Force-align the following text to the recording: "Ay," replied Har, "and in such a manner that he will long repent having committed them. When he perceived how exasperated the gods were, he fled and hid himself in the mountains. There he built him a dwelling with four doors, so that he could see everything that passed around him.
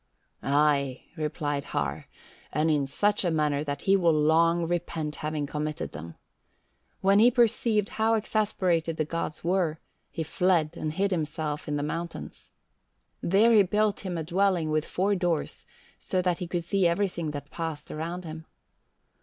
"Ay," 0.41 1.03
replied 1.15 1.63
Har, 1.65 2.07
"and 2.51 2.71
in 2.71 2.87
such 2.87 3.23
a 3.23 3.29
manner 3.29 3.63
that 3.63 3.81
he 3.81 3.95
will 3.95 4.11
long 4.19 4.65
repent 4.67 5.17
having 5.17 5.45
committed 5.45 5.91
them. 5.91 6.15
When 7.01 7.19
he 7.19 7.29
perceived 7.29 7.87
how 7.89 8.15
exasperated 8.15 8.97
the 8.97 9.05
gods 9.05 9.43
were, 9.43 9.77
he 10.09 10.23
fled 10.23 10.75
and 10.75 10.91
hid 10.91 11.11
himself 11.11 11.67
in 11.67 11.77
the 11.77 11.83
mountains. 11.83 12.49
There 13.21 13.53
he 13.53 13.61
built 13.61 13.99
him 13.99 14.17
a 14.17 14.23
dwelling 14.23 14.71
with 14.71 14.85
four 14.85 15.13
doors, 15.13 15.67
so 15.99 16.19
that 16.23 16.39
he 16.39 16.47
could 16.47 16.63
see 16.63 16.87
everything 16.87 17.29
that 17.29 17.51
passed 17.51 17.91
around 17.91 18.25
him. 18.25 18.47